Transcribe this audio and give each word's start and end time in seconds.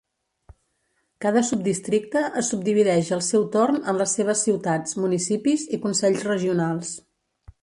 Cada 1.25 1.43
subdistricte 1.49 2.23
es 2.41 2.49
subdivideix 2.53 3.11
al 3.19 3.23
seu 3.27 3.45
torn 3.57 3.79
en 3.93 4.01
les 4.03 4.17
seves 4.21 4.43
ciutats, 4.49 4.99
municipis 5.05 5.69
i 5.79 5.83
consells 5.89 6.27
regionals. 6.35 6.97